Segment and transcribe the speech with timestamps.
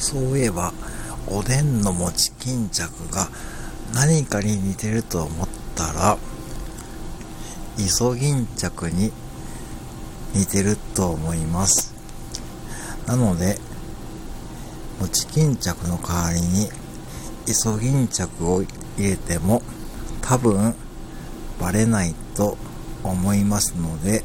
[0.00, 0.72] そういえば、
[1.28, 3.28] おでんの餅巾着が
[3.94, 6.18] 何かに似てると思ったら、
[7.78, 9.12] イソギンチャクに
[10.34, 11.94] 似てると思います。
[13.06, 13.58] なので、
[15.00, 16.68] 餅巾着の代わりに
[17.46, 19.62] イソギンチャクを入れても
[20.22, 20.74] 多分
[21.60, 22.56] バレないと
[23.02, 24.24] 思いますので、